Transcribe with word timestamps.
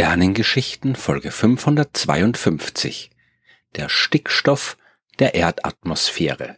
Sternengeschichten 0.00 0.96
Folge 0.96 1.30
552 1.30 3.10
Der 3.76 3.90
Stickstoff 3.90 4.78
der 5.18 5.34
Erdatmosphäre 5.34 6.56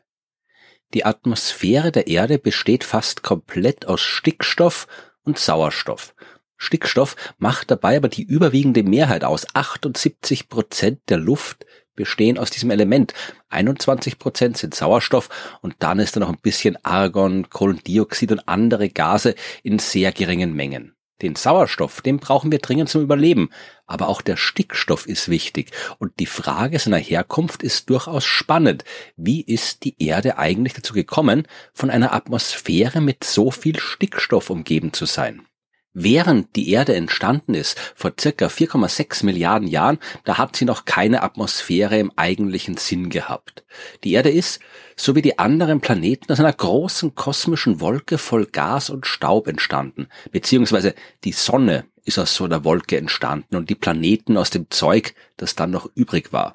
Die 0.95 1.05
Atmosphäre 1.05 1.91
der 1.91 2.07
Erde 2.07 2.39
besteht 2.39 2.85
fast 2.85 3.25
komplett 3.25 3.89
aus 3.89 4.01
Stickstoff 4.01 4.87
und 5.25 5.41
Sauerstoff. 5.41 6.15
Stickstoff 6.57 7.17
macht 7.39 7.73
dabei 7.73 7.97
aber 7.97 8.09
die 8.09 8.23
überwiegende 8.23 8.85
Mehrheit 8.85 9.25
aus. 9.25 9.45
78 9.55 10.49
Prozent 10.49 11.01
der 11.09 11.19
Luft 11.19 11.67
bestehen 11.97 12.39
aus 12.39 12.51
diesem 12.51 12.71
Element. 12.71 13.13
21 13.49 14.21
Prozent 14.21 14.57
sind 14.57 14.73
Sauerstoff 14.73 15.29
und 15.63 15.75
dann 15.81 15.99
ist 15.99 16.15
da 16.15 16.21
noch 16.21 16.29
ein 16.29 16.39
bisschen 16.41 16.79
Argon, 16.85 17.51
Kohlendioxid 17.51 18.31
und 18.31 18.47
andere 18.47 18.89
Gase 18.89 19.35
in 19.65 19.81
sehr 19.81 20.13
geringen 20.13 20.53
Mengen. 20.53 20.95
Den 21.23 21.37
Sauerstoff, 21.37 22.01
den 22.01 22.19
brauchen 22.19 22.51
wir 22.51 22.59
dringend 22.59 22.89
zum 22.89 23.03
Überleben. 23.03 23.51
Aber 23.87 24.09
auch 24.09 24.21
der 24.21 24.37
Stickstoff 24.37 25.07
ist 25.07 25.29
wichtig. 25.29 25.71
Und 25.99 26.19
die 26.19 26.27
Frage 26.27 26.79
seiner 26.79 26.99
Herkunft 26.99 27.63
ist 27.63 27.89
durchaus 27.89 28.25
spannend. 28.25 28.85
Wie 29.17 29.41
ist 29.41 29.85
die 29.85 30.03
Erde 30.03 30.39
eigentlich 30.39 30.75
dazu 30.75 30.93
gekommen, 30.93 31.47
von 31.73 31.91
einer 31.91 32.13
Atmosphäre 32.13 33.01
mit 33.01 33.25
so 33.25 33.51
viel 33.51 33.79
Stickstoff 33.79 34.51
umgeben 34.51 34.93
zu 34.93 35.07
sein? 35.07 35.47
Während 35.95 36.57
die 36.57 36.71
Erde 36.71 36.95
entstanden 36.95 37.55
ist, 37.55 37.79
vor 37.95 38.13
circa 38.19 38.47
4,6 38.47 39.27
Milliarden 39.27 39.69
Jahren, 39.69 39.99
da 40.25 40.39
hat 40.39 40.57
sie 40.57 40.65
noch 40.65 40.87
keine 40.87 41.23
Atmosphäre 41.23 41.99
im 41.99 42.11
eigentlichen 42.17 42.79
Sinn 42.79 43.11
gehabt. 43.11 43.63
Die 44.03 44.13
Erde 44.13 44.31
ist, 44.31 44.61
so 44.97 45.15
wie 45.15 45.23
die 45.23 45.39
anderen 45.39 45.83
Planeten, 45.83 46.33
aus 46.33 46.41
einer 46.41 46.53
großen 46.53 47.15
kosmischen 47.15 47.81
Wolke 47.81 48.17
voll 48.17 48.47
Gas 48.47 48.89
und 48.89 49.07
Staub 49.07 49.49
entstanden, 49.49 50.09
beziehungsweise 50.31 50.95
die 51.25 51.33
Sonne 51.33 51.85
ist 52.05 52.19
aus 52.19 52.35
so 52.35 52.45
einer 52.45 52.65
Wolke 52.65 52.97
entstanden 52.97 53.57
und 53.57 53.69
die 53.69 53.75
Planeten 53.75 54.39
aus 54.39 54.49
dem 54.49 54.71
Zeug, 54.71 55.15
das 55.37 55.57
dann 55.57 55.71
noch 55.71 55.91
übrig 55.95 56.33
war. 56.33 56.55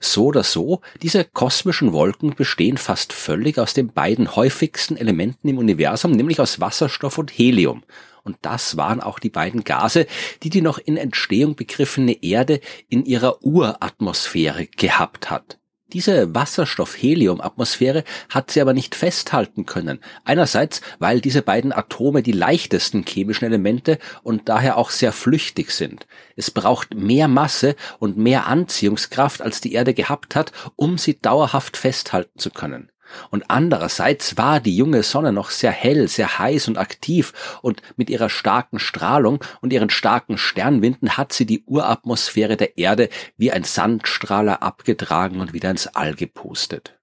So 0.00 0.26
oder 0.26 0.42
so, 0.42 0.80
diese 1.02 1.24
kosmischen 1.24 1.92
Wolken 1.92 2.34
bestehen 2.34 2.78
fast 2.78 3.12
völlig 3.12 3.58
aus 3.58 3.74
den 3.74 3.92
beiden 3.92 4.34
häufigsten 4.34 4.96
Elementen 4.96 5.48
im 5.48 5.58
Universum, 5.58 6.12
nämlich 6.12 6.40
aus 6.40 6.58
Wasserstoff 6.58 7.18
und 7.18 7.30
Helium. 7.30 7.84
Und 8.28 8.36
das 8.42 8.76
waren 8.76 9.00
auch 9.00 9.20
die 9.20 9.30
beiden 9.30 9.64
Gase, 9.64 10.06
die 10.42 10.50
die 10.50 10.60
noch 10.60 10.76
in 10.76 10.98
Entstehung 10.98 11.56
begriffene 11.56 12.22
Erde 12.22 12.60
in 12.90 13.06
ihrer 13.06 13.42
Uratmosphäre 13.42 14.66
gehabt 14.66 15.30
hat. 15.30 15.58
Diese 15.94 16.34
Wasserstoff-Helium-Atmosphäre 16.34 18.04
hat 18.28 18.50
sie 18.50 18.60
aber 18.60 18.74
nicht 18.74 18.94
festhalten 18.94 19.64
können. 19.64 20.00
Einerseits, 20.24 20.82
weil 20.98 21.22
diese 21.22 21.40
beiden 21.40 21.72
Atome 21.72 22.22
die 22.22 22.32
leichtesten 22.32 23.06
chemischen 23.06 23.46
Elemente 23.46 23.98
und 24.22 24.50
daher 24.50 24.76
auch 24.76 24.90
sehr 24.90 25.12
flüchtig 25.12 25.70
sind. 25.70 26.06
Es 26.36 26.50
braucht 26.50 26.94
mehr 26.94 27.28
Masse 27.28 27.76
und 27.98 28.18
mehr 28.18 28.46
Anziehungskraft, 28.46 29.40
als 29.40 29.62
die 29.62 29.72
Erde 29.72 29.94
gehabt 29.94 30.36
hat, 30.36 30.52
um 30.76 30.98
sie 30.98 31.18
dauerhaft 31.18 31.78
festhalten 31.78 32.38
zu 32.38 32.50
können. 32.50 32.90
Und 33.30 33.44
andererseits 33.48 34.36
war 34.36 34.60
die 34.60 34.76
junge 34.76 35.02
Sonne 35.02 35.32
noch 35.32 35.50
sehr 35.50 35.70
hell, 35.70 36.08
sehr 36.08 36.38
heiß 36.38 36.68
und 36.68 36.78
aktiv 36.78 37.32
und 37.62 37.82
mit 37.96 38.10
ihrer 38.10 38.30
starken 38.30 38.78
Strahlung 38.78 39.44
und 39.60 39.72
ihren 39.72 39.90
starken 39.90 40.38
Sternwinden 40.38 41.16
hat 41.16 41.32
sie 41.32 41.46
die 41.46 41.64
Uratmosphäre 41.64 42.56
der 42.56 42.78
Erde 42.78 43.08
wie 43.36 43.52
ein 43.52 43.64
Sandstrahler 43.64 44.62
abgetragen 44.62 45.40
und 45.40 45.52
wieder 45.52 45.70
ins 45.70 45.86
All 45.88 46.14
gepustet. 46.14 46.98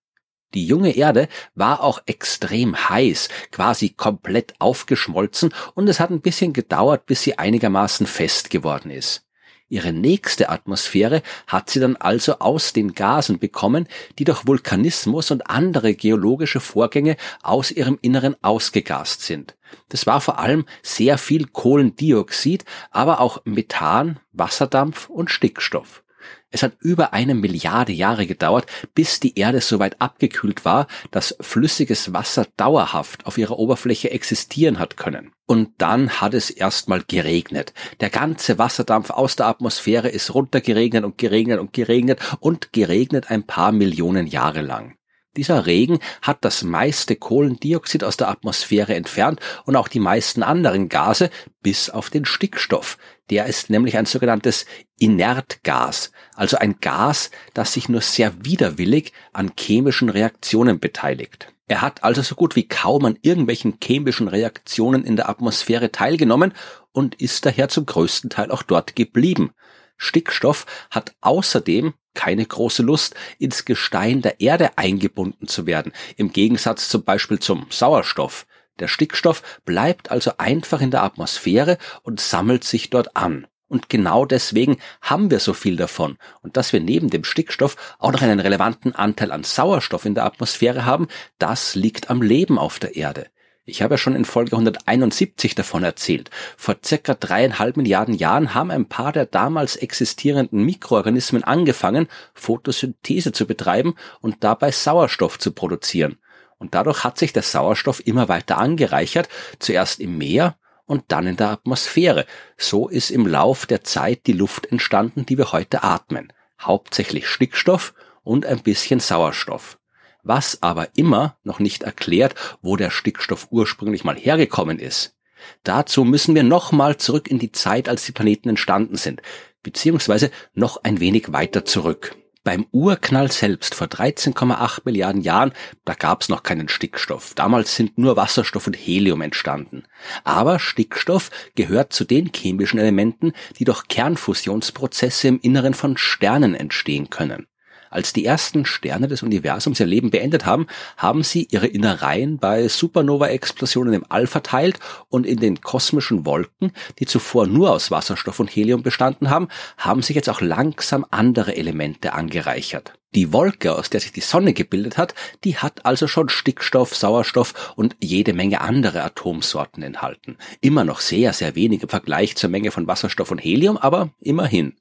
Die 0.53 0.65
junge 0.65 0.95
Erde 0.95 1.27
war 1.53 1.83
auch 1.83 2.01
extrem 2.05 2.89
heiß, 2.89 3.27
quasi 3.51 3.89
komplett 3.89 4.53
aufgeschmolzen 4.59 5.53
und 5.73 5.89
es 5.89 5.99
hat 5.99 6.11
ein 6.11 6.21
bisschen 6.21 6.53
gedauert, 6.53 7.05
bis 7.05 7.23
sie 7.23 7.37
einigermaßen 7.37 8.07
fest 8.07 8.49
geworden 8.49 8.89
ist. 8.89 9.25
Ihre 9.67 9.93
nächste 9.93 10.49
Atmosphäre 10.49 11.23
hat 11.47 11.71
sie 11.71 11.79
dann 11.79 11.95
also 11.95 12.37
aus 12.39 12.71
den 12.71 12.93
Gasen 12.93 13.39
bekommen, 13.39 13.87
die 14.19 14.23
durch 14.23 14.45
Vulkanismus 14.45 15.31
und 15.31 15.49
andere 15.49 15.95
geologische 15.95 16.59
Vorgänge 16.59 17.17
aus 17.41 17.71
ihrem 17.71 17.97
Inneren 18.01 18.35
ausgegast 18.43 19.23
sind. 19.23 19.55
Das 19.89 20.05
war 20.05 20.21
vor 20.21 20.37
allem 20.37 20.65
sehr 20.83 21.17
viel 21.17 21.47
Kohlendioxid, 21.47 22.63
aber 22.91 23.19
auch 23.19 23.41
Methan, 23.45 24.19
Wasserdampf 24.33 25.09
und 25.09 25.31
Stickstoff. 25.31 26.03
Es 26.51 26.63
hat 26.63 26.77
über 26.79 27.13
eine 27.13 27.35
Milliarde 27.35 27.91
Jahre 27.91 28.25
gedauert, 28.25 28.65
bis 28.93 29.19
die 29.19 29.37
Erde 29.37 29.59
so 29.61 29.79
weit 29.79 30.01
abgekühlt 30.01 30.63
war, 30.63 30.87
dass 31.11 31.35
flüssiges 31.41 32.13
Wasser 32.13 32.47
dauerhaft 32.55 33.25
auf 33.25 33.37
ihrer 33.37 33.59
Oberfläche 33.59 34.11
existieren 34.11 34.79
hat 34.79 34.95
können. 34.95 35.33
Und 35.45 35.71
dann 35.79 36.21
hat 36.21 36.33
es 36.33 36.49
erstmal 36.49 37.03
geregnet. 37.05 37.73
Der 37.99 38.09
ganze 38.09 38.57
Wasserdampf 38.57 39.09
aus 39.09 39.35
der 39.35 39.47
Atmosphäre 39.47 40.09
ist 40.09 40.33
runtergeregnet 40.33 41.03
und 41.03 41.17
geregnet 41.17 41.59
und 41.59 41.73
geregnet 41.73 42.19
und 42.39 42.71
geregnet 42.71 43.29
ein 43.29 43.43
paar 43.43 43.71
Millionen 43.71 44.27
Jahre 44.27 44.61
lang. 44.61 44.95
Dieser 45.35 45.65
Regen 45.65 45.99
hat 46.21 46.45
das 46.45 46.63
meiste 46.63 47.17
Kohlendioxid 47.17 48.03
aus 48.03 48.15
der 48.15 48.29
Atmosphäre 48.29 48.95
entfernt 48.95 49.41
und 49.65 49.75
auch 49.75 49.89
die 49.89 49.99
meisten 49.99 50.43
anderen 50.43 50.87
Gase, 50.87 51.29
bis 51.61 51.89
auf 51.89 52.09
den 52.09 52.23
Stickstoff. 52.23 52.97
Der 53.29 53.47
ist 53.47 53.69
nämlich 53.69 53.97
ein 53.97 54.05
sogenanntes 54.05 54.65
Inertgas, 54.99 56.11
also 56.35 56.57
ein 56.57 56.79
Gas, 56.79 57.31
das 57.53 57.73
sich 57.73 57.89
nur 57.89 58.01
sehr 58.01 58.45
widerwillig 58.45 59.13
an 59.33 59.51
chemischen 59.57 60.09
Reaktionen 60.09 60.79
beteiligt. 60.79 61.51
Er 61.67 61.81
hat 61.81 62.03
also 62.03 62.21
so 62.21 62.35
gut 62.35 62.55
wie 62.55 62.67
kaum 62.67 63.05
an 63.05 63.17
irgendwelchen 63.23 63.77
chemischen 63.83 64.27
Reaktionen 64.27 65.03
in 65.03 65.15
der 65.15 65.29
Atmosphäre 65.29 65.91
teilgenommen 65.91 66.53
und 66.91 67.15
ist 67.15 67.45
daher 67.45 67.69
zum 67.69 67.87
größten 67.87 68.29
Teil 68.29 68.51
auch 68.51 68.61
dort 68.61 68.95
geblieben. 68.95 69.51
Stickstoff 69.97 70.65
hat 70.91 71.15
außerdem 71.21 71.93
keine 72.13 72.45
große 72.45 72.83
Lust, 72.83 73.15
ins 73.39 73.65
Gestein 73.65 74.21
der 74.21 74.39
Erde 74.39 74.77
eingebunden 74.77 75.47
zu 75.47 75.65
werden, 75.65 75.91
im 76.15 76.31
Gegensatz 76.31 76.87
zum 76.89 77.03
Beispiel 77.03 77.39
zum 77.39 77.67
Sauerstoff. 77.69 78.45
Der 78.79 78.87
Stickstoff 78.87 79.59
bleibt 79.65 80.11
also 80.11 80.33
einfach 80.37 80.81
in 80.81 80.91
der 80.91 81.03
Atmosphäre 81.03 81.77
und 82.03 82.19
sammelt 82.19 82.63
sich 82.63 82.89
dort 82.89 83.15
an. 83.15 83.47
Und 83.67 83.89
genau 83.89 84.25
deswegen 84.25 84.77
haben 85.01 85.31
wir 85.31 85.39
so 85.39 85.53
viel 85.53 85.75
davon. 85.75 86.17
Und 86.41 86.55
dass 86.55 86.71
wir 86.71 86.79
neben 86.79 87.09
dem 87.09 87.23
Stickstoff 87.23 87.75
auch 87.97 88.11
noch 88.11 88.21
einen 88.21 88.39
relevanten 88.39 88.93
Anteil 88.93 89.31
an 89.31 89.43
Sauerstoff 89.43 90.05
in 90.05 90.13
der 90.13 90.25
Atmosphäre 90.25 90.85
haben, 90.85 91.07
das 91.39 91.75
liegt 91.75 92.09
am 92.09 92.21
Leben 92.21 92.59
auf 92.59 92.79
der 92.79 92.95
Erde. 92.95 93.27
Ich 93.67 93.81
habe 93.81 93.95
ja 93.95 93.97
schon 93.97 94.15
in 94.15 94.25
Folge 94.25 94.51
171 94.51 95.55
davon 95.55 95.83
erzählt. 95.83 96.29
Vor 96.55 96.75
circa 96.85 97.15
dreieinhalb 97.15 97.77
Milliarden 97.77 98.13
Jahren 98.13 98.53
haben 98.53 98.69
ein 98.69 98.87
paar 98.87 99.11
der 99.11 99.25
damals 99.25 99.75
existierenden 99.75 100.63
Mikroorganismen 100.63 101.43
angefangen, 101.43 102.07
Photosynthese 102.35 103.31
zu 103.31 103.47
betreiben 103.47 103.95
und 104.21 104.43
dabei 104.43 104.69
Sauerstoff 104.69 105.39
zu 105.39 105.51
produzieren. 105.51 106.19
Und 106.57 106.73
dadurch 106.73 107.03
hat 107.03 107.17
sich 107.17 107.33
der 107.33 107.43
Sauerstoff 107.43 108.05
immer 108.05 108.29
weiter 108.29 108.57
angereichert, 108.57 109.29
zuerst 109.59 109.99
im 109.99 110.17
Meer 110.17 110.57
und 110.85 111.03
dann 111.09 111.27
in 111.27 111.35
der 111.35 111.49
Atmosphäre. 111.49 112.25
So 112.57 112.87
ist 112.87 113.09
im 113.09 113.27
Lauf 113.27 113.65
der 113.65 113.83
Zeit 113.83 114.27
die 114.27 114.33
Luft 114.33 114.71
entstanden, 114.71 115.25
die 115.25 115.37
wir 115.37 115.51
heute 115.51 115.83
atmen. 115.83 116.31
Hauptsächlich 116.61 117.27
Stickstoff 117.27 117.93
und 118.23 118.45
ein 118.45 118.61
bisschen 118.61 118.99
Sauerstoff 118.99 119.77
was 120.25 120.61
aber 120.61 120.89
immer 120.95 121.37
noch 121.43 121.59
nicht 121.59 121.83
erklärt, 121.83 122.35
wo 122.61 122.75
der 122.75 122.89
Stickstoff 122.89 123.47
ursprünglich 123.51 124.03
mal 124.03 124.17
hergekommen 124.17 124.79
ist. 124.79 125.15
Dazu 125.63 126.03
müssen 126.03 126.35
wir 126.35 126.43
nochmal 126.43 126.97
zurück 126.97 127.29
in 127.29 127.39
die 127.39 127.51
Zeit, 127.51 127.87
als 127.87 128.05
die 128.05 128.11
Planeten 128.11 128.49
entstanden 128.49 128.97
sind, 128.97 129.21
beziehungsweise 129.61 130.31
noch 130.53 130.83
ein 130.83 130.99
wenig 130.99 131.31
weiter 131.31 131.63
zurück. 131.63 132.15
Beim 132.45 132.67
Urknall 132.71 133.31
selbst 133.31 133.73
vor 133.73 133.87
13,8 133.87 134.81
Milliarden 134.85 135.21
Jahren, 135.21 135.51
da 135.83 135.95
gab 135.95 136.21
es 136.21 136.29
noch 136.29 136.43
keinen 136.43 136.69
Stickstoff. 136.69 137.33
Damals 137.33 137.75
sind 137.75 137.97
nur 137.97 138.17
Wasserstoff 138.17 138.67
und 138.67 138.75
Helium 138.75 139.21
entstanden. 139.21 139.83
Aber 140.23 140.59
Stickstoff 140.59 141.31
gehört 141.55 141.91
zu 141.91 142.05
den 142.05 142.31
chemischen 142.31 142.79
Elementen, 142.79 143.33
die 143.57 143.63
durch 143.63 143.87
Kernfusionsprozesse 143.87 145.27
im 145.27 145.39
Inneren 145.39 145.73
von 145.73 145.97
Sternen 145.97 146.53
entstehen 146.53 147.09
können. 147.09 147.47
Als 147.95 148.11
die 148.11 148.25
ersten 148.25 148.65
Sterne 148.65 149.07
des 149.07 149.23
Universums 149.23 149.79
ihr 149.79 149.85
Leben 149.85 150.09
beendet 150.09 150.45
haben, 150.45 150.67
haben 150.97 151.23
sie 151.23 151.47
ihre 151.49 151.67
Innereien 151.67 152.39
bei 152.39 152.67
Supernova-Explosionen 152.67 153.93
im 153.93 154.05
All 154.09 154.27
verteilt 154.27 154.79
und 155.07 155.25
in 155.25 155.39
den 155.39 155.61
kosmischen 155.61 156.25
Wolken, 156.25 156.73
die 156.99 157.05
zuvor 157.05 157.47
nur 157.47 157.71
aus 157.71 157.91
Wasserstoff 157.91 158.41
und 158.41 158.53
Helium 158.53 158.83
bestanden 158.83 159.29
haben, 159.29 159.47
haben 159.77 160.01
sich 160.01 160.13
jetzt 160.13 160.29
auch 160.29 160.41
langsam 160.41 161.05
andere 161.09 161.55
Elemente 161.55 162.11
angereichert. 162.11 162.99
Die 163.15 163.31
Wolke, 163.31 163.73
aus 163.73 163.89
der 163.89 164.01
sich 164.01 164.11
die 164.11 164.19
Sonne 164.19 164.51
gebildet 164.51 164.97
hat, 164.97 165.15
die 165.45 165.55
hat 165.55 165.85
also 165.85 166.05
schon 166.09 166.27
Stickstoff, 166.27 166.93
Sauerstoff 166.93 167.73
und 167.77 167.95
jede 168.01 168.33
Menge 168.33 168.59
andere 168.59 169.03
Atomsorten 169.03 169.83
enthalten. 169.83 170.35
Immer 170.59 170.83
noch 170.83 170.99
sehr, 170.99 171.31
sehr 171.31 171.55
wenig 171.55 171.81
im 171.81 171.87
Vergleich 171.87 172.35
zur 172.35 172.49
Menge 172.49 172.71
von 172.71 172.87
Wasserstoff 172.87 173.31
und 173.31 173.37
Helium, 173.37 173.77
aber 173.77 174.09
immerhin. 174.19 174.73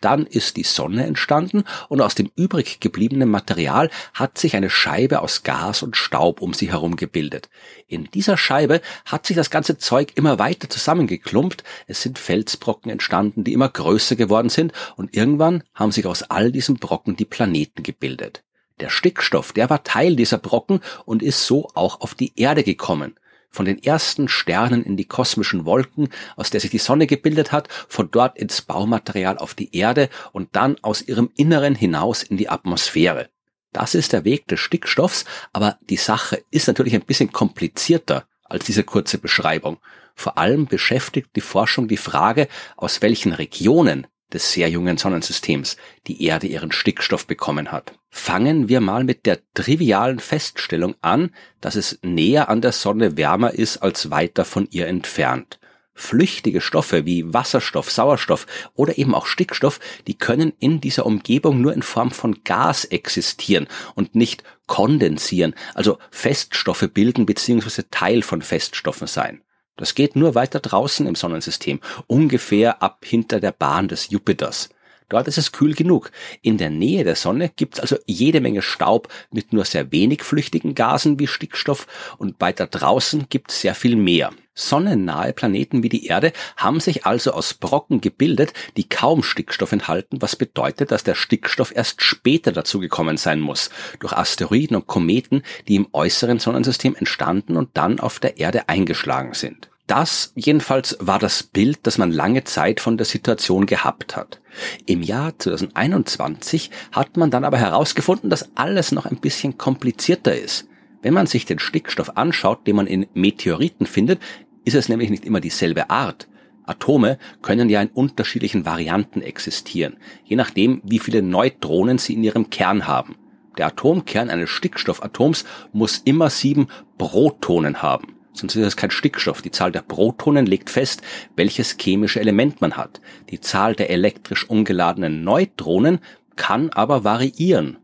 Dann 0.00 0.26
ist 0.26 0.56
die 0.56 0.64
Sonne 0.64 1.06
entstanden 1.06 1.64
und 1.88 2.00
aus 2.00 2.14
dem 2.14 2.30
übrig 2.36 2.80
gebliebenen 2.80 3.30
Material 3.30 3.90
hat 4.12 4.36
sich 4.36 4.54
eine 4.54 4.68
Scheibe 4.68 5.22
aus 5.22 5.42
Gas 5.44 5.82
und 5.82 5.96
Staub 5.96 6.42
um 6.42 6.52
sie 6.52 6.70
herum 6.70 6.96
gebildet. 6.96 7.48
In 7.86 8.04
dieser 8.12 8.36
Scheibe 8.36 8.80
hat 9.06 9.26
sich 9.26 9.36
das 9.36 9.50
ganze 9.50 9.78
Zeug 9.78 10.12
immer 10.14 10.38
weiter 10.38 10.68
zusammengeklumpt. 10.68 11.64
Es 11.86 12.02
sind 12.02 12.18
Felsbrocken 12.18 12.90
entstanden, 12.90 13.44
die 13.44 13.52
immer 13.52 13.68
größer 13.68 14.16
geworden 14.16 14.50
sind 14.50 14.72
und 14.96 15.16
irgendwann 15.16 15.62
haben 15.74 15.92
sich 15.92 16.06
aus 16.06 16.22
all 16.22 16.52
diesen 16.52 16.76
Brocken 16.76 17.16
die 17.16 17.24
Planeten 17.24 17.82
gebildet. 17.82 18.42
Der 18.80 18.90
Stickstoff, 18.90 19.52
der 19.52 19.70
war 19.70 19.84
Teil 19.84 20.16
dieser 20.16 20.38
Brocken 20.38 20.80
und 21.04 21.22
ist 21.22 21.46
so 21.46 21.68
auch 21.74 22.00
auf 22.00 22.14
die 22.14 22.32
Erde 22.36 22.64
gekommen 22.64 23.14
von 23.54 23.66
den 23.66 23.80
ersten 23.82 24.26
Sternen 24.28 24.82
in 24.82 24.96
die 24.96 25.04
kosmischen 25.04 25.64
Wolken, 25.64 26.08
aus 26.36 26.50
der 26.50 26.60
sich 26.60 26.70
die 26.70 26.78
Sonne 26.78 27.06
gebildet 27.06 27.52
hat, 27.52 27.68
von 27.88 28.10
dort 28.10 28.36
ins 28.36 28.62
Baumaterial 28.62 29.38
auf 29.38 29.54
die 29.54 29.74
Erde 29.76 30.10
und 30.32 30.48
dann 30.56 30.76
aus 30.82 31.02
ihrem 31.02 31.30
Inneren 31.36 31.76
hinaus 31.76 32.24
in 32.24 32.36
die 32.36 32.48
Atmosphäre. 32.48 33.28
Das 33.72 33.94
ist 33.94 34.12
der 34.12 34.24
Weg 34.24 34.48
des 34.48 34.60
Stickstoffs, 34.60 35.24
aber 35.52 35.78
die 35.88 35.96
Sache 35.96 36.42
ist 36.50 36.66
natürlich 36.66 36.94
ein 36.94 37.04
bisschen 37.04 37.32
komplizierter 37.32 38.26
als 38.44 38.66
diese 38.66 38.82
kurze 38.82 39.18
Beschreibung. 39.18 39.78
Vor 40.16 40.36
allem 40.36 40.66
beschäftigt 40.66 41.30
die 41.36 41.40
Forschung 41.40 41.86
die 41.88 41.96
Frage, 41.96 42.48
aus 42.76 43.02
welchen 43.02 43.32
Regionen 43.32 44.06
des 44.34 44.52
sehr 44.52 44.68
jungen 44.68 44.98
Sonnensystems 44.98 45.76
die 46.06 46.24
Erde 46.24 46.46
ihren 46.46 46.72
Stickstoff 46.72 47.26
bekommen 47.26 47.72
hat. 47.72 47.98
Fangen 48.10 48.68
wir 48.68 48.80
mal 48.80 49.04
mit 49.04 49.26
der 49.26 49.38
trivialen 49.54 50.18
Feststellung 50.18 50.94
an, 51.00 51.30
dass 51.60 51.76
es 51.76 51.98
näher 52.02 52.48
an 52.48 52.60
der 52.60 52.72
Sonne 52.72 53.16
wärmer 53.16 53.52
ist 53.52 53.78
als 53.78 54.10
weiter 54.10 54.44
von 54.44 54.68
ihr 54.70 54.86
entfernt. 54.86 55.58
Flüchtige 55.96 56.60
Stoffe 56.60 57.06
wie 57.06 57.32
Wasserstoff, 57.32 57.88
Sauerstoff 57.88 58.46
oder 58.74 58.98
eben 58.98 59.14
auch 59.14 59.26
Stickstoff, 59.26 59.78
die 60.08 60.18
können 60.18 60.52
in 60.58 60.80
dieser 60.80 61.06
Umgebung 61.06 61.60
nur 61.60 61.72
in 61.72 61.82
Form 61.82 62.10
von 62.10 62.42
Gas 62.42 62.84
existieren 62.84 63.68
und 63.94 64.16
nicht 64.16 64.42
kondensieren, 64.66 65.54
also 65.74 65.98
Feststoffe 66.10 66.88
bilden 66.92 67.26
bzw. 67.26 67.82
Teil 67.92 68.22
von 68.22 68.42
Feststoffen 68.42 69.06
sein. 69.06 69.43
Das 69.76 69.94
geht 69.94 70.16
nur 70.16 70.34
weiter 70.34 70.60
draußen 70.60 71.06
im 71.06 71.14
Sonnensystem, 71.14 71.80
ungefähr 72.06 72.82
ab 72.82 73.04
hinter 73.04 73.40
der 73.40 73.52
Bahn 73.52 73.88
des 73.88 74.10
Jupiters. 74.10 74.70
Dort 75.08 75.28
ist 75.28 75.38
es 75.38 75.52
kühl 75.52 75.74
genug. 75.74 76.10
In 76.42 76.58
der 76.58 76.70
Nähe 76.70 77.04
der 77.04 77.16
Sonne 77.16 77.50
gibt 77.54 77.74
es 77.74 77.80
also 77.80 77.96
jede 78.06 78.40
Menge 78.40 78.62
Staub 78.62 79.08
mit 79.30 79.52
nur 79.52 79.64
sehr 79.64 79.92
wenig 79.92 80.22
flüchtigen 80.22 80.74
Gasen 80.74 81.18
wie 81.18 81.26
Stickstoff 81.26 81.86
und 82.18 82.40
weiter 82.40 82.66
draußen 82.66 83.26
gibt 83.28 83.50
es 83.50 83.60
sehr 83.60 83.74
viel 83.74 83.96
mehr. 83.96 84.32
Sonnennahe 84.54 85.32
Planeten 85.32 85.82
wie 85.82 85.88
die 85.88 86.06
Erde 86.06 86.32
haben 86.56 86.80
sich 86.80 87.06
also 87.06 87.32
aus 87.32 87.54
Brocken 87.54 88.00
gebildet, 88.00 88.52
die 88.76 88.88
kaum 88.88 89.22
Stickstoff 89.22 89.72
enthalten, 89.72 90.22
was 90.22 90.36
bedeutet, 90.36 90.92
dass 90.92 91.04
der 91.04 91.16
Stickstoff 91.16 91.72
erst 91.74 92.02
später 92.02 92.52
dazugekommen 92.52 93.16
sein 93.16 93.40
muss, 93.40 93.70
durch 93.98 94.12
Asteroiden 94.12 94.76
und 94.76 94.86
Kometen, 94.86 95.42
die 95.66 95.76
im 95.76 95.88
äußeren 95.92 96.38
Sonnensystem 96.38 96.94
entstanden 96.94 97.56
und 97.56 97.70
dann 97.74 97.98
auf 97.98 98.20
der 98.20 98.38
Erde 98.38 98.68
eingeschlagen 98.68 99.34
sind. 99.34 99.70
Das 99.86 100.32
jedenfalls 100.34 100.96
war 100.98 101.18
das 101.18 101.42
Bild, 101.42 101.80
das 101.82 101.98
man 101.98 102.10
lange 102.10 102.44
Zeit 102.44 102.80
von 102.80 102.96
der 102.96 103.04
Situation 103.04 103.66
gehabt 103.66 104.16
hat. 104.16 104.40
Im 104.86 105.02
Jahr 105.02 105.38
2021 105.38 106.70
hat 106.92 107.18
man 107.18 107.30
dann 107.30 107.44
aber 107.44 107.58
herausgefunden, 107.58 108.30
dass 108.30 108.48
alles 108.54 108.92
noch 108.92 109.04
ein 109.04 109.18
bisschen 109.18 109.58
komplizierter 109.58 110.34
ist. 110.34 110.66
Wenn 111.02 111.12
man 111.12 111.26
sich 111.26 111.44
den 111.44 111.58
Stickstoff 111.58 112.16
anschaut, 112.16 112.66
den 112.66 112.76
man 112.76 112.86
in 112.86 113.06
Meteoriten 113.12 113.84
findet, 113.84 114.20
ist 114.64 114.74
es 114.74 114.88
nämlich 114.88 115.10
nicht 115.10 115.24
immer 115.24 115.40
dieselbe 115.40 115.90
Art. 115.90 116.28
Atome 116.66 117.18
können 117.42 117.68
ja 117.68 117.82
in 117.82 117.88
unterschiedlichen 117.88 118.64
Varianten 118.64 119.20
existieren, 119.20 119.98
je 120.24 120.36
nachdem, 120.36 120.80
wie 120.84 120.98
viele 120.98 121.22
Neutronen 121.22 121.98
sie 121.98 122.14
in 122.14 122.24
ihrem 122.24 122.48
Kern 122.48 122.86
haben. 122.86 123.16
Der 123.58 123.66
Atomkern 123.66 124.30
eines 124.30 124.50
Stickstoffatoms 124.50 125.44
muss 125.72 125.98
immer 125.98 126.30
sieben 126.30 126.68
Protonen 126.96 127.82
haben 127.82 128.14
sonst 128.34 128.56
ist 128.56 128.66
es 128.66 128.76
kein 128.76 128.90
Stickstoff. 128.90 129.40
Die 129.40 129.50
Zahl 129.50 129.72
der 129.72 129.82
Protonen 129.82 130.46
legt 130.46 130.68
fest, 130.68 131.02
welches 131.36 131.76
chemische 131.78 132.20
Element 132.20 132.60
man 132.60 132.76
hat. 132.76 133.00
Die 133.30 133.40
Zahl 133.40 133.74
der 133.74 133.90
elektrisch 133.90 134.48
ungeladenen 134.48 135.24
Neutronen 135.24 136.00
kann 136.36 136.70
aber 136.70 137.04
variieren. 137.04 137.78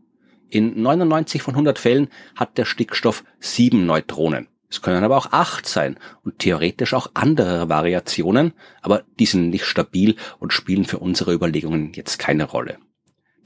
In 0.49 0.81
99 0.81 1.41
von 1.41 1.53
100 1.53 1.79
Fällen 1.79 2.09
hat 2.35 2.57
der 2.57 2.65
Stickstoff 2.65 3.23
sieben 3.39 3.85
Neutronen. 3.85 4.47
Es 4.71 4.81
können 4.81 5.03
aber 5.03 5.17
auch 5.17 5.33
acht 5.33 5.67
sein 5.67 5.99
und 6.23 6.39
theoretisch 6.39 6.93
auch 6.93 7.11
andere 7.13 7.67
Variationen, 7.67 8.53
aber 8.81 9.03
die 9.19 9.25
sind 9.25 9.49
nicht 9.49 9.65
stabil 9.65 10.15
und 10.39 10.53
spielen 10.53 10.85
für 10.85 10.99
unsere 10.99 11.33
Überlegungen 11.33 11.91
jetzt 11.93 12.17
keine 12.17 12.45
Rolle. 12.45 12.77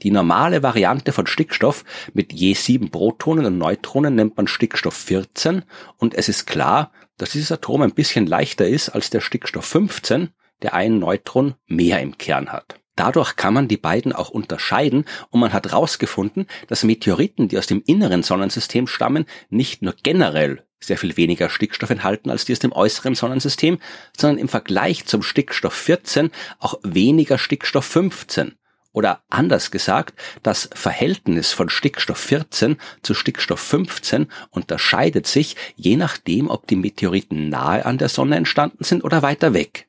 Die 0.02 0.12
normale 0.12 0.62
Variante 0.62 1.10
von 1.10 1.26
Stickstoff 1.26 1.84
mit 2.14 2.32
je 2.32 2.54
sieben 2.54 2.90
Protonen 2.90 3.46
und 3.46 3.58
Neutronen 3.58 4.14
nennt 4.14 4.36
man 4.36 4.46
Stickstoff 4.46 4.94
14 4.94 5.64
und 5.96 6.14
es 6.14 6.28
ist 6.28 6.46
klar, 6.46 6.92
dass 7.18 7.30
dieses 7.30 7.50
Atom 7.50 7.82
ein 7.82 7.94
bisschen 7.94 8.26
leichter 8.26 8.68
ist 8.68 8.90
als 8.90 9.10
der 9.10 9.20
Stickstoff 9.20 9.64
15, 9.64 10.28
der 10.62 10.74
ein 10.74 11.00
Neutron 11.00 11.54
mehr 11.66 12.00
im 12.00 12.18
Kern 12.18 12.52
hat. 12.52 12.78
Dadurch 12.94 13.36
kann 13.36 13.52
man 13.52 13.68
die 13.68 13.76
beiden 13.76 14.12
auch 14.12 14.30
unterscheiden 14.30 15.06
und 15.30 15.40
man 15.40 15.52
hat 15.52 15.66
herausgefunden, 15.66 16.46
dass 16.68 16.84
Meteoriten, 16.84 17.48
die 17.48 17.58
aus 17.58 17.66
dem 17.66 17.82
inneren 17.84 18.22
Sonnensystem 18.22 18.86
stammen, 18.86 19.26
nicht 19.50 19.82
nur 19.82 19.94
generell 20.02 20.65
sehr 20.80 20.98
viel 20.98 21.16
weniger 21.16 21.48
Stickstoff 21.48 21.90
enthalten 21.90 22.30
als 22.30 22.44
die 22.44 22.52
aus 22.52 22.58
dem 22.58 22.72
äußeren 22.72 23.14
Sonnensystem, 23.14 23.78
sondern 24.16 24.38
im 24.38 24.48
Vergleich 24.48 25.06
zum 25.06 25.22
Stickstoff 25.22 25.74
14 25.74 26.30
auch 26.58 26.78
weniger 26.82 27.38
Stickstoff 27.38 27.84
15 27.84 28.54
oder 28.96 29.20
anders 29.28 29.70
gesagt, 29.70 30.18
das 30.42 30.70
Verhältnis 30.72 31.52
von 31.52 31.68
Stickstoff 31.68 32.18
14 32.18 32.78
zu 33.02 33.12
Stickstoff 33.12 33.60
15 33.60 34.26
unterscheidet 34.50 35.26
sich 35.26 35.54
je 35.76 35.96
nachdem, 35.96 36.48
ob 36.48 36.66
die 36.66 36.76
Meteoriten 36.76 37.50
nahe 37.50 37.84
an 37.84 37.98
der 37.98 38.08
Sonne 38.08 38.36
entstanden 38.36 38.84
sind 38.84 39.04
oder 39.04 39.20
weiter 39.20 39.52
weg. 39.52 39.85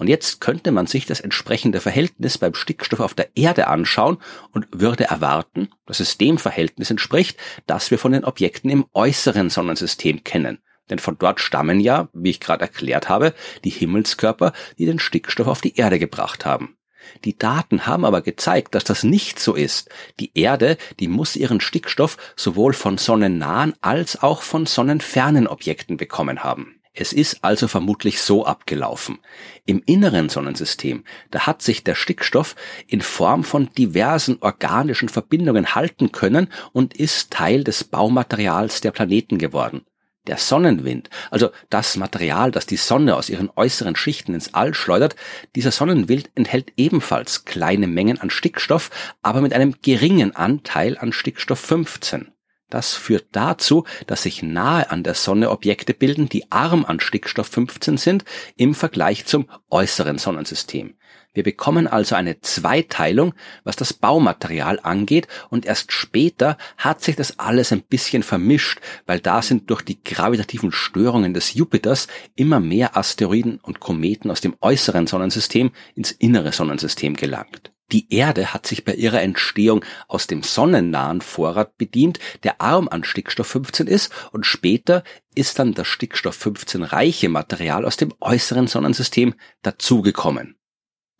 Und 0.00 0.08
jetzt 0.08 0.40
könnte 0.40 0.72
man 0.72 0.86
sich 0.86 1.04
das 1.04 1.20
entsprechende 1.20 1.78
Verhältnis 1.78 2.38
beim 2.38 2.54
Stickstoff 2.54 3.00
auf 3.00 3.12
der 3.12 3.36
Erde 3.36 3.66
anschauen 3.66 4.16
und 4.50 4.66
würde 4.72 5.04
erwarten, 5.04 5.68
dass 5.84 6.00
es 6.00 6.16
dem 6.16 6.38
Verhältnis 6.38 6.90
entspricht, 6.90 7.36
das 7.66 7.90
wir 7.90 7.98
von 7.98 8.12
den 8.12 8.24
Objekten 8.24 8.70
im 8.70 8.86
äußeren 8.94 9.50
Sonnensystem 9.50 10.24
kennen. 10.24 10.60
Denn 10.88 11.00
von 11.00 11.18
dort 11.18 11.38
stammen 11.38 11.80
ja, 11.80 12.08
wie 12.14 12.30
ich 12.30 12.40
gerade 12.40 12.62
erklärt 12.62 13.10
habe, 13.10 13.34
die 13.62 13.68
Himmelskörper, 13.68 14.54
die 14.78 14.86
den 14.86 15.00
Stickstoff 15.00 15.48
auf 15.48 15.60
die 15.60 15.76
Erde 15.76 15.98
gebracht 15.98 16.46
haben. 16.46 16.78
Die 17.26 17.36
Daten 17.36 17.84
haben 17.86 18.06
aber 18.06 18.22
gezeigt, 18.22 18.74
dass 18.74 18.84
das 18.84 19.04
nicht 19.04 19.38
so 19.38 19.54
ist. 19.54 19.90
Die 20.18 20.30
Erde, 20.34 20.78
die 20.98 21.08
muss 21.08 21.36
ihren 21.36 21.60
Stickstoff 21.60 22.16
sowohl 22.36 22.72
von 22.72 22.96
sonnennahen 22.96 23.74
als 23.82 24.22
auch 24.22 24.40
von 24.40 24.64
sonnenfernen 24.64 25.46
Objekten 25.46 25.98
bekommen 25.98 26.42
haben. 26.42 26.79
Es 26.92 27.12
ist 27.12 27.44
also 27.44 27.68
vermutlich 27.68 28.20
so 28.20 28.44
abgelaufen. 28.44 29.18
Im 29.64 29.80
inneren 29.86 30.28
Sonnensystem, 30.28 31.04
da 31.30 31.46
hat 31.46 31.62
sich 31.62 31.84
der 31.84 31.94
Stickstoff 31.94 32.56
in 32.88 33.00
Form 33.00 33.44
von 33.44 33.70
diversen 33.78 34.38
organischen 34.40 35.08
Verbindungen 35.08 35.74
halten 35.76 36.10
können 36.10 36.48
und 36.72 36.94
ist 36.96 37.30
Teil 37.30 37.62
des 37.62 37.84
Baumaterials 37.84 38.80
der 38.80 38.90
Planeten 38.90 39.38
geworden. 39.38 39.82
Der 40.26 40.36
Sonnenwind, 40.36 41.10
also 41.30 41.50
das 41.70 41.96
Material, 41.96 42.50
das 42.50 42.66
die 42.66 42.76
Sonne 42.76 43.16
aus 43.16 43.30
ihren 43.30 43.50
äußeren 43.54 43.96
Schichten 43.96 44.34
ins 44.34 44.52
All 44.52 44.74
schleudert, 44.74 45.16
dieser 45.54 45.70
Sonnenwind 45.70 46.30
enthält 46.34 46.72
ebenfalls 46.76 47.44
kleine 47.44 47.86
Mengen 47.86 48.20
an 48.20 48.30
Stickstoff, 48.30 48.90
aber 49.22 49.40
mit 49.40 49.54
einem 49.54 49.76
geringen 49.80 50.36
Anteil 50.36 50.98
an 50.98 51.12
Stickstoff 51.12 51.60
15. 51.60 52.32
Das 52.70 52.94
führt 52.94 53.26
dazu, 53.32 53.84
dass 54.06 54.22
sich 54.22 54.42
nahe 54.42 54.90
an 54.90 55.02
der 55.02 55.14
Sonne 55.14 55.50
Objekte 55.50 55.92
bilden, 55.92 56.28
die 56.28 56.50
arm 56.50 56.84
an 56.84 57.00
Stickstoff 57.00 57.48
15 57.48 57.96
sind 57.96 58.24
im 58.56 58.74
Vergleich 58.74 59.26
zum 59.26 59.46
äußeren 59.70 60.18
Sonnensystem. 60.18 60.94
Wir 61.32 61.44
bekommen 61.44 61.86
also 61.86 62.16
eine 62.16 62.40
Zweiteilung, 62.40 63.34
was 63.62 63.76
das 63.76 63.92
Baumaterial 63.92 64.80
angeht, 64.82 65.28
und 65.48 65.64
erst 65.64 65.92
später 65.92 66.58
hat 66.76 67.02
sich 67.02 67.14
das 67.14 67.38
alles 67.38 67.72
ein 67.72 67.82
bisschen 67.82 68.24
vermischt, 68.24 68.80
weil 69.06 69.20
da 69.20 69.40
sind 69.40 69.70
durch 69.70 69.82
die 69.82 70.02
gravitativen 70.02 70.72
Störungen 70.72 71.32
des 71.32 71.54
Jupiters 71.54 72.08
immer 72.34 72.58
mehr 72.58 72.96
Asteroiden 72.96 73.60
und 73.62 73.78
Kometen 73.78 74.30
aus 74.30 74.40
dem 74.40 74.56
äußeren 74.60 75.06
Sonnensystem 75.06 75.70
ins 75.94 76.10
innere 76.10 76.52
Sonnensystem 76.52 77.14
gelangt. 77.14 77.70
Die 77.92 78.12
Erde 78.12 78.52
hat 78.54 78.66
sich 78.66 78.84
bei 78.84 78.94
ihrer 78.94 79.20
Entstehung 79.20 79.84
aus 80.06 80.26
dem 80.26 80.42
sonnennahen 80.42 81.20
Vorrat 81.20 81.76
bedient, 81.76 82.18
der 82.44 82.60
arm 82.60 82.88
an 82.88 83.02
Stickstoff 83.02 83.48
15 83.48 83.86
ist, 83.86 84.12
und 84.32 84.46
später 84.46 85.02
ist 85.34 85.58
dann 85.58 85.74
das 85.74 85.88
Stickstoff 85.88 86.36
15 86.36 86.82
reiche 86.82 87.28
Material 87.28 87.84
aus 87.84 87.96
dem 87.96 88.14
äußeren 88.20 88.68
Sonnensystem 88.68 89.34
dazugekommen. 89.62 90.59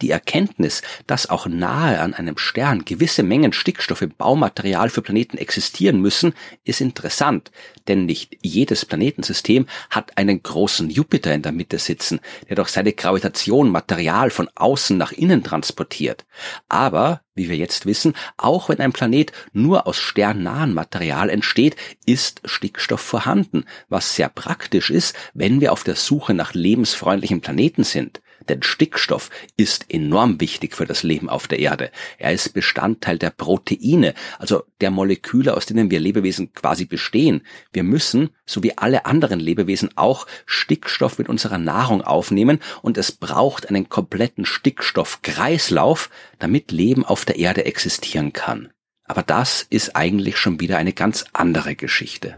Die 0.02 0.10
Erkenntnis, 0.10 0.80
dass 1.06 1.28
auch 1.28 1.46
nahe 1.46 2.00
an 2.00 2.14
einem 2.14 2.38
Stern 2.38 2.86
gewisse 2.86 3.22
Mengen 3.22 3.52
Stickstoff 3.52 4.00
im 4.00 4.14
Baumaterial 4.16 4.88
für 4.88 5.02
Planeten 5.02 5.36
existieren 5.36 6.00
müssen, 6.00 6.32
ist 6.64 6.80
interessant, 6.80 7.50
denn 7.86 8.06
nicht 8.06 8.38
jedes 8.40 8.86
Planetensystem 8.86 9.66
hat 9.90 10.16
einen 10.16 10.42
großen 10.42 10.88
Jupiter 10.88 11.34
in 11.34 11.42
der 11.42 11.52
Mitte 11.52 11.78
sitzen, 11.78 12.20
der 12.48 12.56
durch 12.56 12.70
seine 12.70 12.94
Gravitation 12.94 13.70
Material 13.70 14.30
von 14.30 14.48
außen 14.54 14.96
nach 14.96 15.12
innen 15.12 15.44
transportiert. 15.44 16.24
Aber, 16.70 17.20
wie 17.34 17.50
wir 17.50 17.56
jetzt 17.56 17.84
wissen, 17.84 18.14
auch 18.38 18.70
wenn 18.70 18.80
ein 18.80 18.92
Planet 18.92 19.32
nur 19.52 19.86
aus 19.86 19.98
sternnahen 19.98 20.72
Material 20.72 21.28
entsteht, 21.28 21.76
ist 22.06 22.40
Stickstoff 22.46 23.02
vorhanden, 23.02 23.64
was 23.90 24.16
sehr 24.16 24.30
praktisch 24.30 24.88
ist, 24.88 25.14
wenn 25.34 25.60
wir 25.60 25.72
auf 25.72 25.84
der 25.84 25.96
Suche 25.96 26.32
nach 26.32 26.54
lebensfreundlichen 26.54 27.42
Planeten 27.42 27.84
sind. 27.84 28.22
Denn 28.48 28.62
Stickstoff 28.62 29.30
ist 29.56 29.86
enorm 29.88 30.40
wichtig 30.40 30.74
für 30.74 30.86
das 30.86 31.02
Leben 31.02 31.28
auf 31.28 31.48
der 31.48 31.58
Erde. 31.58 31.90
Er 32.18 32.32
ist 32.32 32.54
Bestandteil 32.54 33.18
der 33.18 33.30
Proteine, 33.30 34.14
also 34.38 34.64
der 34.80 34.90
Moleküle, 34.90 35.56
aus 35.56 35.66
denen 35.66 35.90
wir 35.90 36.00
Lebewesen 36.00 36.52
quasi 36.52 36.84
bestehen. 36.84 37.42
Wir 37.72 37.82
müssen, 37.82 38.30
so 38.46 38.62
wie 38.62 38.76
alle 38.78 39.06
anderen 39.06 39.40
Lebewesen 39.40 39.90
auch, 39.96 40.26
Stickstoff 40.46 41.18
mit 41.18 41.28
unserer 41.28 41.58
Nahrung 41.58 42.02
aufnehmen 42.02 42.60
und 42.82 42.98
es 42.98 43.12
braucht 43.12 43.68
einen 43.68 43.88
kompletten 43.88 44.44
Stickstoffkreislauf, 44.44 46.10
damit 46.38 46.72
Leben 46.72 47.04
auf 47.04 47.24
der 47.24 47.38
Erde 47.38 47.64
existieren 47.64 48.32
kann. 48.32 48.70
Aber 49.04 49.22
das 49.24 49.66
ist 49.68 49.96
eigentlich 49.96 50.36
schon 50.36 50.60
wieder 50.60 50.78
eine 50.78 50.92
ganz 50.92 51.24
andere 51.32 51.74
Geschichte. 51.74 52.36